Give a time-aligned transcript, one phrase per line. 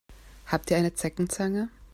[0.47, 1.69] Habt ihr eine Zeckenzange?